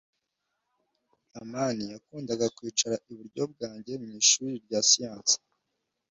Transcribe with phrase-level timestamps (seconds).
[1.41, 5.35] amani yakundaga kwicara iburyo bwanjye mu ishuri rya siyanse.